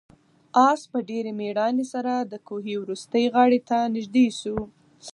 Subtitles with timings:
[0.67, 4.57] آس په ډېرې مېړانې سره د کوهي وروستۍ غاړې ته نږدې شو.